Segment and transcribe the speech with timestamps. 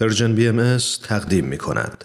[0.00, 0.76] پرژن بی ام
[1.08, 2.04] تقدیم می کند.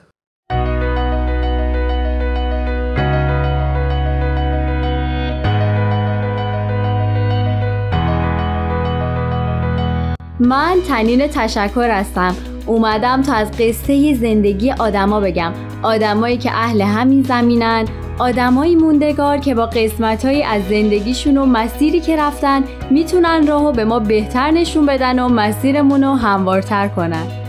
[10.39, 12.35] من تنین تشکر هستم.
[12.65, 15.53] اومدم تا از قصه زندگی آدما بگم.
[15.83, 17.85] آدمایی که اهل همین زمینن
[18.19, 23.99] آدمایی موندگار که با قسمتهایی از زندگیشون و مسیری که رفتن می‌تونن راهو به ما
[23.99, 27.42] بهتر نشون بدن و مسیرمون رو هموارتر کنن.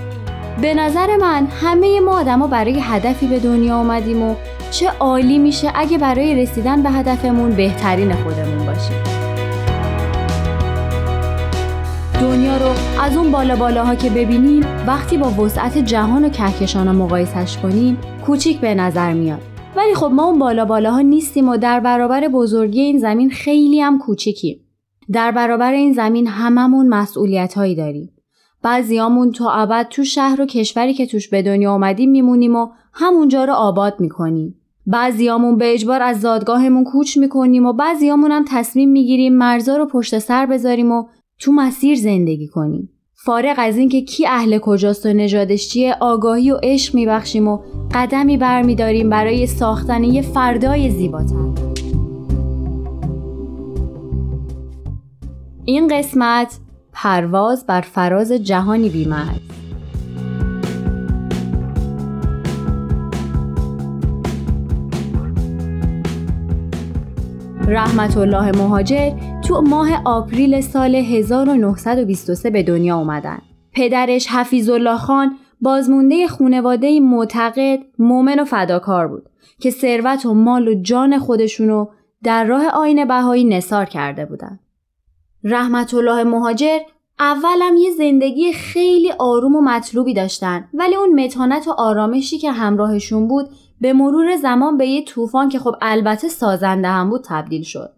[0.61, 4.35] به نظر من همه ما آدما برای هدفی به دنیا آمدیم و
[4.71, 8.97] چه عالی میشه اگه برای رسیدن به هدفمون بهترین خودمون باشیم.
[12.21, 17.59] دنیا رو از اون بالا بالاها که ببینیم وقتی با وسعت جهان و کهکشان مقایسش
[17.59, 19.41] کنیم کوچیک به نظر میاد.
[19.77, 23.99] ولی خب ما اون بالا بالاها نیستیم و در برابر بزرگی این زمین خیلی هم
[23.99, 24.61] کوچیکیم.
[25.13, 28.14] در برابر این زمین هممون مسئولیت هایی داریم.
[28.65, 33.45] بعضیامون تا ابد تو شهر و کشوری که توش به دنیا آمدیم میمونیم و همونجا
[33.45, 34.55] رو آباد می‌کنیم.
[34.87, 40.19] بعضیامون به اجبار از زادگاهمون کوچ می‌کنیم و بعضیامون هم تصمیم می‌گیریم مرزا رو پشت
[40.19, 41.05] سر بذاریم و
[41.39, 42.91] تو مسیر زندگی کنیم.
[43.25, 47.59] فارغ از اینکه کی اهل کجاست و نژادش چیه آگاهی و عشق میبخشیم و
[47.95, 51.55] قدمی برمیداریم برای ساختن یه فردای زیباتر.
[55.65, 56.59] این قسمت
[56.95, 59.41] پرواز بر فراز جهانی بیمرز
[67.69, 69.13] رحمت الله مهاجر
[69.49, 73.39] تو ماه آپریل سال 1923 به دنیا اومدن.
[73.73, 79.29] پدرش حفیظ الله خان بازمونده خونواده معتقد مومن و فداکار بود
[79.61, 81.87] که ثروت و مال و جان خودشونو
[82.25, 84.59] در راه آین بهایی نصار کرده بودن.
[85.45, 86.79] رحمت الله مهاجر
[87.19, 93.29] اولم یه زندگی خیلی آروم و مطلوبی داشتن ولی اون متانت و آرامشی که همراهشون
[93.29, 93.49] بود
[93.81, 97.91] به مرور زمان به یه طوفان که خب البته سازنده هم بود تبدیل شد.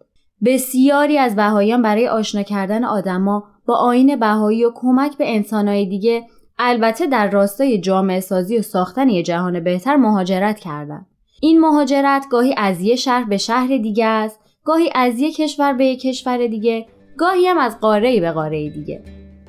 [0.45, 6.23] بسیاری از بهاییان برای آشنا کردن آدما با آین بهایی و کمک به انسانهای دیگه
[6.59, 11.05] البته در راستای جامعه سازی و ساختن یه جهان بهتر مهاجرت کردند.
[11.41, 15.85] این مهاجرت گاهی از یه شهر به شهر دیگه است، گاهی از یه کشور به
[15.85, 16.85] یه کشور دیگه،
[17.17, 19.01] گاهی هم از قاره به قاره دیگه.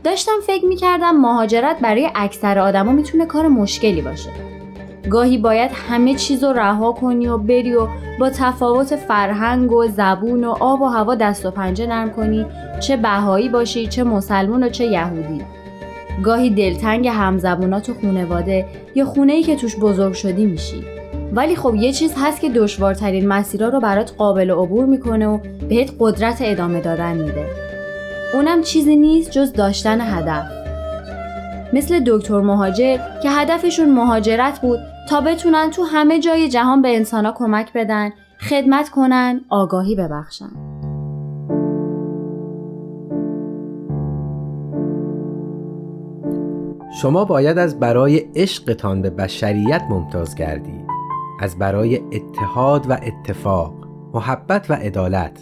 [0.05, 4.31] داشتم فکر می‌کردم مهاجرت برای اکثر آدما می‌تونه کار مشکلی باشه.
[5.11, 7.89] گاهی باید همه چیز رو رها کنی و بری و
[8.21, 12.47] با تفاوت فرهنگ و زبون و آب و هوا دست و پنجه نرم کنی
[12.81, 15.41] چه بهایی باشی چه مسلمون و چه یهودی
[16.23, 20.98] گاهی دلتنگ همزبونات و خونواده یا خونه ای که توش بزرگ شدی میشی
[21.33, 25.93] ولی خب یه چیز هست که دشوارترین مسیرها رو برات قابل عبور می‌کنه و بهت
[26.01, 27.47] قدرت ادامه دادن میده.
[28.35, 30.45] اونم چیزی نیست جز داشتن هدف.
[31.73, 34.79] مثل دکتر مهاجر که هدفشون مهاجرت بود
[35.09, 38.11] تا بتونن تو همه جای جهان به انسانا کمک بدن
[38.41, 40.51] خدمت کنن آگاهی ببخشن.
[47.03, 50.98] شما باید از برای عشقتان به بشریت ممتاز گردید.
[51.39, 53.75] از برای اتحاد و اتفاق
[54.15, 55.41] محبت و عدالت.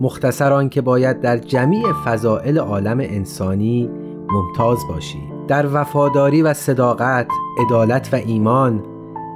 [0.00, 3.90] مختصران که باید در جمیع فضائل عالم انسانی
[4.32, 7.26] ممتاز باشید در وفاداری و صداقت
[7.66, 8.84] عدالت و ایمان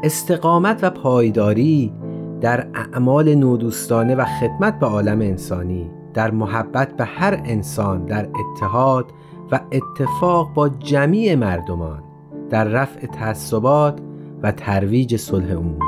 [0.02, 1.92] استقامت و پایداری
[2.40, 9.12] در اعمال نودوستانه و خدمت به عالم انسانی در محبت به هر انسان در اتحاد
[9.52, 12.02] و اتفاق با جمیع مردمان
[12.50, 13.98] در رفع تعصبات
[14.44, 15.78] و ترویج صلح عمومی.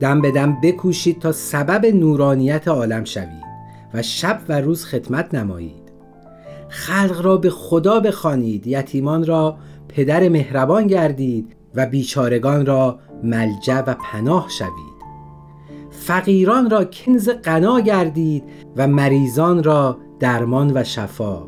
[0.00, 3.46] دم به دم بکوشید تا سبب نورانیت عالم شوید
[3.94, 5.92] و شب و روز خدمت نمایید.
[6.68, 9.56] خلق را به خدا بخوانید یتیمان را
[9.88, 14.96] پدر مهربان گردید و بیچارگان را ملجع و پناه شوید.
[15.90, 18.44] فقیران را کنز غنا گردید
[18.76, 21.42] و مریضان را درمان و شفا.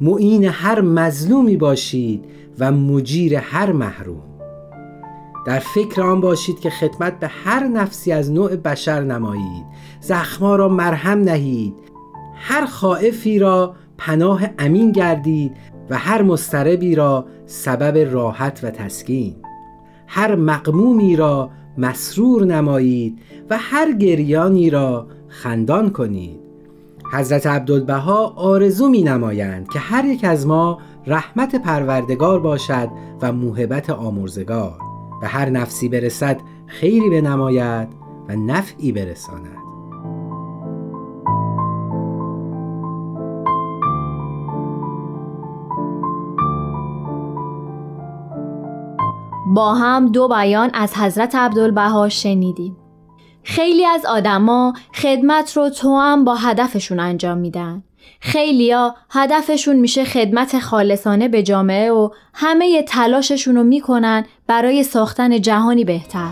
[0.00, 2.24] معین هر مظلومی باشید
[2.58, 4.32] و مجیر هر محروم.
[5.46, 9.64] در فکر آن باشید که خدمت به هر نفسی از نوع بشر نمایید.
[10.00, 11.74] زخما را مرهم نهید.
[12.34, 15.56] هر خائفی را پناه امین گردید
[15.90, 19.36] و هر مستربی را سبب راحت و تسکین.
[20.06, 23.18] هر مقمومی را مسرور نمایید
[23.50, 26.41] و هر گریانی را خندان کنید.
[27.12, 32.88] حضرت عبدالبها آرزو می نمایند که هر یک از ما رحمت پروردگار باشد
[33.22, 34.78] و موهبت آمرزگار.
[35.20, 37.88] به هر نفسی برسد خیری به نماید
[38.28, 39.56] و نفعی برساند.
[49.54, 52.81] با هم دو بیان از حضرت عبدالبها شنیدیم.
[53.44, 57.82] خیلی از آدما خدمت رو تو هم با هدفشون انجام میدن.
[58.20, 65.84] خیلیا هدفشون میشه خدمت خالصانه به جامعه و همه تلاششون رو می‌کنن برای ساختن جهانی
[65.84, 66.30] بهتر.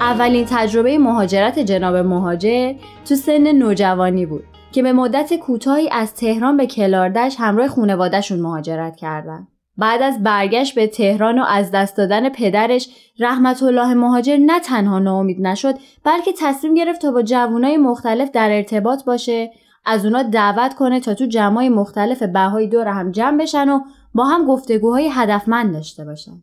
[0.00, 2.74] اولین تجربه مهاجرت جناب مهاجر
[3.08, 4.53] تو سن نوجوانی بود.
[4.74, 9.48] که به مدت کوتاهی از تهران به کلاردش همراه خونوادهشون مهاجرت کردند.
[9.76, 12.88] بعد از برگشت به تهران و از دست دادن پدرش
[13.18, 15.74] رحمت الله مهاجر نه تنها ناامید نشد
[16.04, 19.50] بلکه تصمیم گرفت تا با جوانای مختلف در ارتباط باشه
[19.84, 23.80] از اونا دعوت کنه تا تو جمعای مختلف بهایی دور هم جمع بشن و
[24.14, 26.42] با هم گفتگوهای هدفمند داشته باشن.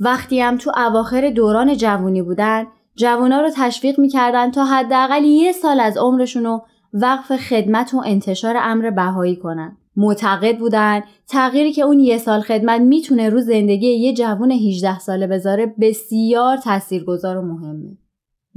[0.00, 2.66] وقتی هم تو اواخر دوران جوونی بودن
[2.96, 8.56] جوونا رو تشویق می‌کردن تا حداقل یه سال از عمرشون رو وقف خدمت و انتشار
[8.58, 9.76] امر بهایی کنن.
[9.96, 15.26] معتقد بودن تغییری که اون یه سال خدمت می‌تونه رو زندگی یه جوون 18 ساله
[15.26, 17.98] بذاره بسیار تاثیرگذار و مهمه.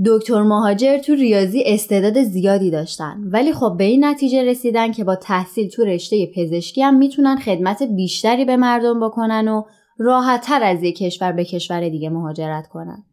[0.05, 5.15] دکتر مهاجر تو ریاضی استعداد زیادی داشتن ولی خب به این نتیجه رسیدن که با
[5.15, 9.63] تحصیل تو رشته پزشکی هم می‌تونن خدمت بیشتری به مردم بکنن و
[9.97, 13.03] راحتتر از یک کشور به کشور دیگه مهاجرت کنن.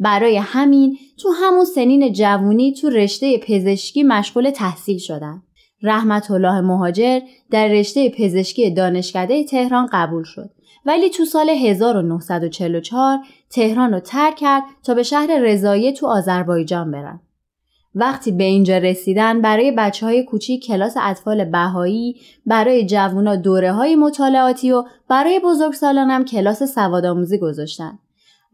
[0.00, 5.42] برای همین تو همون سنین جوونی تو رشته پزشکی مشغول تحصیل شدن.
[5.82, 7.20] رحمت الله مهاجر
[7.50, 10.50] در رشته پزشکی دانشکده تهران قبول شد
[10.86, 13.18] ولی تو سال 1944
[13.50, 17.20] تهران رو ترک کرد تا به شهر رضایه تو آذربایجان برن.
[17.94, 23.96] وقتی به اینجا رسیدن برای بچه های کوچیک کلاس اطفال بهایی، برای جوونا دوره های
[23.96, 27.98] مطالعاتی و برای بزرگسالان هم کلاس سوادآموزی گذاشتن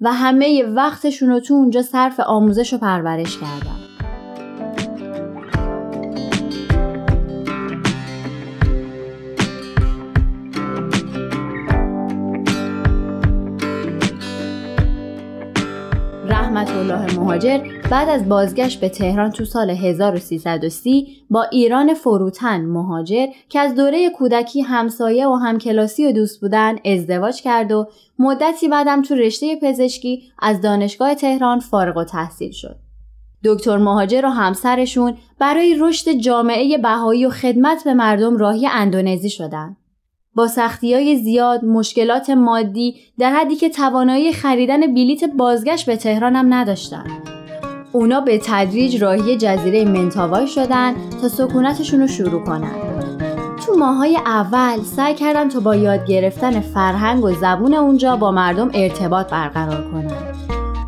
[0.01, 3.90] و همه وقتشون رو تو اونجا صرف آموزش و پرورش کردن.
[17.21, 17.59] مهاجر
[17.91, 24.11] بعد از بازگشت به تهران تو سال 1330 با ایران فروتن مهاجر که از دوره
[24.11, 27.89] کودکی همسایه و همکلاسی و دوست بودن ازدواج کرد و
[28.19, 32.77] مدتی بعدم تو رشته پزشکی از دانشگاه تهران فارغ و تحصیل شد.
[33.45, 39.77] دکتر مهاجر و همسرشون برای رشد جامعه بهایی و خدمت به مردم راهی اندونزی شدند.
[40.41, 46.37] با سختی های زیاد مشکلات مادی در حدی که توانایی خریدن بلیت بازگشت به تهران
[46.37, 47.05] هم نداشتن.
[47.93, 52.73] اونا به تدریج راهی جزیره منتاوای شدن تا سکونتشون رو شروع کنن.
[53.67, 58.71] تو ماهای اول سعی کردن تا با یاد گرفتن فرهنگ و زبون اونجا با مردم
[58.75, 60.35] ارتباط برقرار کنن.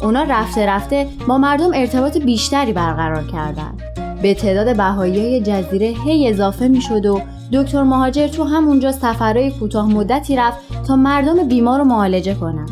[0.02, 3.82] اونا رفته رفته با مردم ارتباط بیشتری برقرار کردند.
[4.22, 7.20] به تعداد بهایی جزیره هی اضافه می شد و
[7.52, 12.66] دکتر مهاجر تو همونجا سفرهای کوتاه مدتی رفت تا مردم بیمار رو معالجه کنن.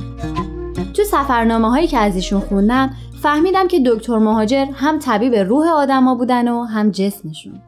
[0.94, 2.90] تو سفرنامه هایی که از ایشون خوندم
[3.22, 7.60] فهمیدم که دکتر مهاجر هم طبیب روح آدما بودن و هم جسمشون.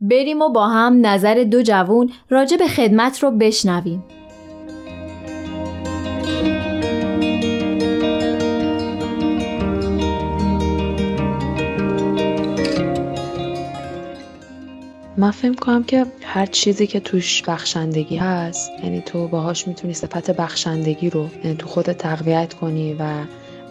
[0.00, 4.04] بریم و با هم نظر دو جوون راجع به خدمت رو بشنویم.
[15.20, 20.30] من فکر کنم که هر چیزی که توش بخشندگی هست یعنی تو باهاش می‌تونی صفت
[20.30, 23.24] بخشندگی رو یعنی تو خودت تقویت کنی و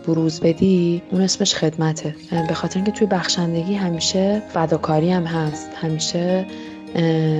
[0.08, 2.15] بروز بدی اون اسمش خدمته.
[2.48, 6.46] به خاطر اینکه توی بخشندگی همیشه فداکاری هم هست همیشه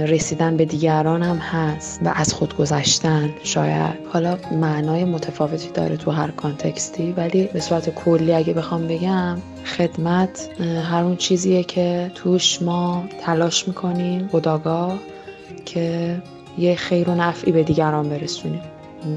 [0.08, 3.96] رسیدن به دیگران هم هست و از خود گذشتن شاید.
[4.14, 9.38] حالا معنای متفاوتی داره تو هر کانتکستی ولی به صورت کلی اگه بخوام بگم
[9.78, 10.50] خدمت
[10.92, 15.00] هر اون چیزیه که توش ما تلاش می‌کنیم خداگاه
[15.66, 16.16] که
[16.58, 18.62] یه خیر و نفعی به دیگران برسونیم.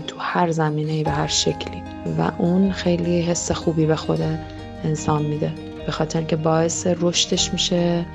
[0.07, 1.83] تو هر زمینه به هر شکلی.
[2.19, 4.21] و اون خیلی حس خوبی به خود
[4.85, 5.53] انسان میده.
[5.87, 8.07] به خاطر که باعث رشدش میشه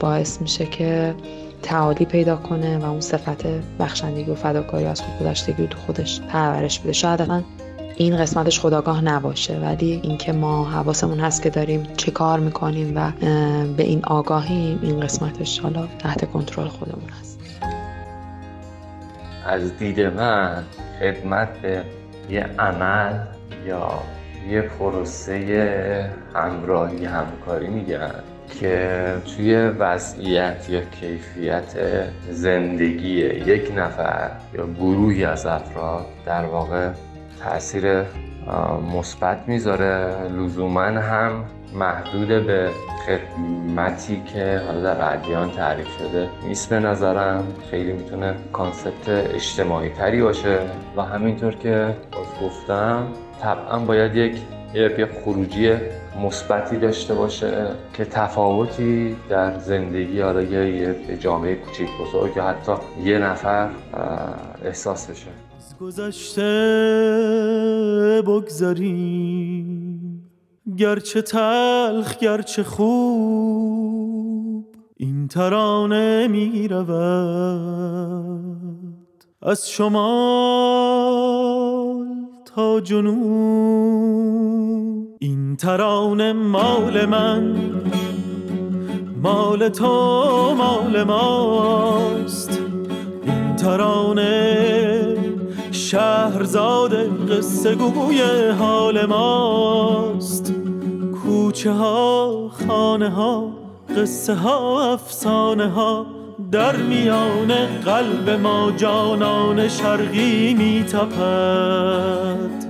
[0.00, 1.14] باعث میشه که
[1.62, 3.46] تعالی پیدا کنه و اون صفت
[3.78, 6.92] بخشندگی و فداکاری از خود گذشتگی رو تو خودش پرورش بده.
[6.92, 7.42] شاید اصلا
[7.96, 13.10] این قسمتش خداگاه نباشه ولی اینکه ما حواسمون هست که داریم چه کار می‌کنیم و
[13.76, 17.40] به این آگاهیم این قسمتش حالا تحت کنترل خودمون هست.
[19.46, 20.64] از دید من
[21.00, 21.48] خدمت
[22.30, 23.18] یه عمل
[23.66, 23.98] یا
[24.50, 28.22] یه پروسه همراهی همکاری میگن
[28.60, 29.02] که
[29.36, 31.76] توی وضعیت یا کیفیت
[32.30, 36.90] زندگی یک نفر یا گروهی از افراد در واقع
[37.42, 38.02] تاثیر
[38.94, 40.14] مثبت می‌ذاره.
[40.28, 41.44] لزوما هم
[41.74, 42.70] محدود به
[43.06, 47.44] خدمتی که حالا در ادیان تعریف شده نیست به نظرم.
[47.70, 50.58] خیلی می‌تونه کانسپت اجتماعی تری باشه.
[50.96, 53.06] و همینطور که باز گفتم
[53.42, 54.36] طبعا باید یک
[54.74, 55.72] یه خروجی
[56.22, 62.72] مثبتی داشته باشه که تفاوتی در زندگی حالا یه جامعه کوچیک بزرگ یا حتی
[63.04, 63.70] یه نفر
[64.64, 65.30] احساس بشه.
[65.80, 66.42] گذشته
[68.26, 69.82] بگذاریم
[70.76, 74.42] گرچه تلخ گرچه خوب
[74.96, 76.92] این ترانه می رود
[79.42, 80.81] از شمال
[82.84, 84.42] جنوب
[85.18, 87.56] این ترانه مال من
[89.22, 92.60] مال تو مال ماست.
[93.22, 95.16] این ترانه
[95.70, 96.94] شهرزاد
[97.30, 98.22] قصه گوی
[98.58, 100.54] حال ماست.
[101.24, 103.48] کوچه ها خانه ها
[103.96, 106.21] قصه ها افسانه ها.
[106.52, 107.52] در میان
[107.84, 112.62] قلب ما جانان شرقی می تپد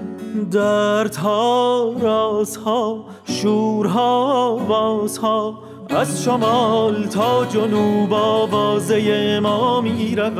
[0.50, 5.58] دردها رازها شورها بازها
[5.90, 10.38] از شمال تا جنوب آوازه ما می رود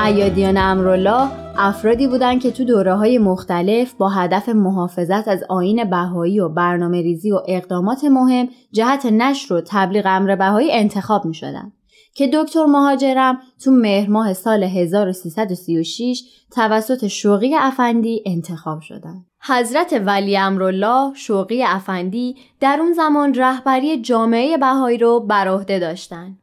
[0.00, 6.40] ایادیان امرالله افرادی بودند که تو دوره های مختلف با هدف محافظت از آین بهایی
[6.40, 11.72] و برنامه ریزی و اقدامات مهم جهت نشر و تبلیغ امر بهایی انتخاب می شدن.
[12.14, 19.24] که دکتر مهاجرم تو مهر ماه سال 1336 توسط شوقی افندی انتخاب شدن.
[19.42, 26.38] حضرت ولی امرالله شوقی افندی در اون زمان رهبری جامعه بهایی رو بر عهده داشتن.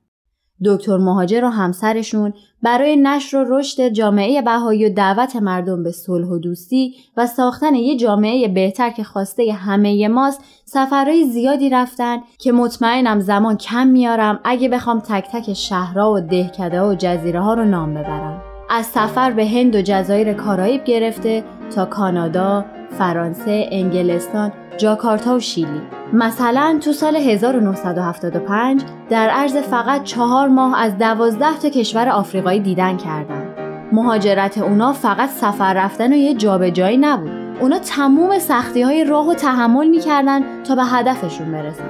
[0.66, 6.28] دکتر مهاجر و همسرشون برای نشر و رشد جامعه بهایی و دعوت مردم به صلح
[6.28, 12.52] و دوستی و ساختن یه جامعه بهتر که خواسته همه ماست سفرهای زیادی رفتن که
[12.52, 17.66] مطمئنم زمان کم میارم اگه بخوام تک تک شهرها و دهکده و جزیره ها رو
[17.66, 18.42] نام ببرم.
[18.70, 21.44] از سفر به هند و جزایر کارائیب گرفته
[21.76, 22.66] تا کانادا،
[22.98, 26.01] فرانسه، انگلستان جاکارتا و شیلی.
[26.14, 32.98] مثلا تو سال 1975 در عرض فقط چهار ماه از دوازده تا کشور آفریقایی دیدن
[32.98, 33.48] کردن.
[33.92, 37.32] مهاجرت اونا فقط سفر رفتن و یه جابجایی نبود.
[37.62, 41.90] اونا تموم سختی های راه و تحمل می‌کردن تا به هدفشون برسن.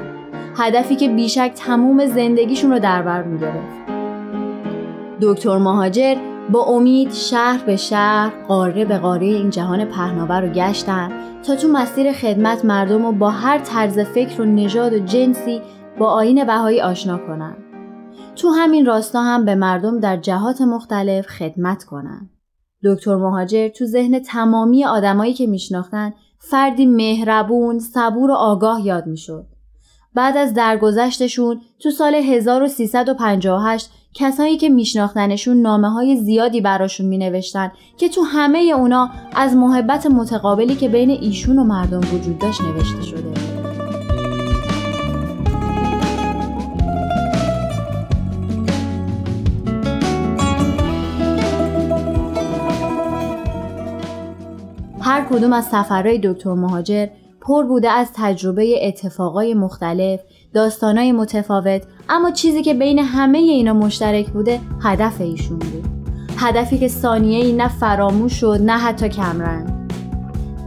[0.57, 3.81] هدفی که بیشک تموم زندگیشون رو در بر می‌گرفت.
[5.21, 6.15] دکتر مهاجر
[6.51, 11.11] با امید شهر به شهر قاره به قاره این جهان پهناور رو گشتن
[11.43, 15.61] تا تو مسیر خدمت مردم رو با هر طرز فکر و نژاد و جنسی
[15.99, 17.55] با آین بهایی آشنا کنن
[18.35, 22.29] تو همین راستا هم به مردم در جهات مختلف خدمت کنن
[22.83, 29.45] دکتر مهاجر تو ذهن تمامی آدمایی که میشناختن فردی مهربون، صبور و آگاه یاد می‌شد.
[30.13, 37.71] بعد از درگذشتشون تو سال 1358 کسایی که میشناختنشون نامه های زیادی براشون می نوشتن
[37.97, 43.01] که تو همه اونا از محبت متقابلی که بین ایشون و مردم وجود داشت نوشته
[43.01, 43.33] شده.
[55.01, 57.07] هر کدوم از سفرهای دکتر مهاجر
[57.41, 60.19] پر بوده از تجربه اتفاقای مختلف،
[60.53, 65.85] داستانای متفاوت اما چیزی که بین همه اینا مشترک بوده هدف ایشون بود.
[66.37, 69.69] هدفی که ثانیه ای نه فراموش شد نه حتی کمرنگ.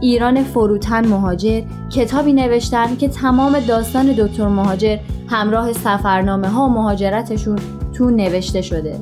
[0.01, 1.61] ایران فروتن مهاجر
[1.95, 7.59] کتابی نوشتن که تمام داستان دکتر مهاجر همراه سفرنامه ها و مهاجرتشون
[7.93, 8.99] تو نوشته شده.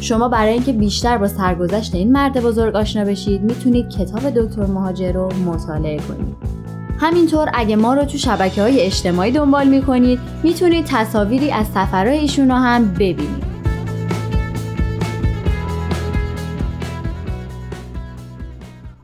[0.00, 5.12] شما برای اینکه بیشتر با سرگذشت این مرد بزرگ آشنا بشید می‌تونید کتاب دکتر مهاجر
[5.12, 6.55] رو مطالعه کنید.
[7.00, 12.48] همینطور اگه ما رو تو شبکه های اجتماعی دنبال می‌کنید می‌تونید تصاویری از سفرهای ایشون
[12.48, 13.46] رو هم ببینید.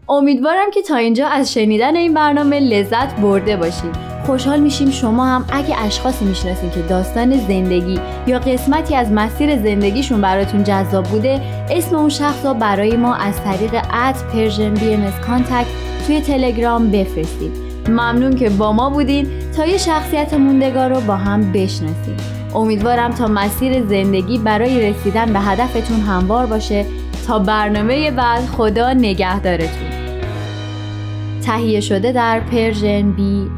[0.09, 4.13] امیدوارم که تا اینجا از شنیدن این برنامه لذت برده باشید.
[4.27, 10.21] خوشحال میشیم شما هم اگه اشخاصی می‌شناسید که داستان زندگی یا قسمتی از مسیر زندگیشون
[10.21, 15.13] براتون جذاب بوده اسم اون شخص رو برای ما از طریق at Persian BM
[16.07, 17.72] توی تلگرام بفرستید.
[17.89, 22.17] ممنون که با ما بودین تا یه شخصیت موندگار رو با هم بشناسیم.
[22.55, 26.87] امیدوارم تا مسیر زندگی برای رسیدن به هدفتون هموار باشه.
[27.27, 29.89] تا برنامه بعد خدا نگهدارتون.
[31.43, 33.51] تهیه شده در پرژن بی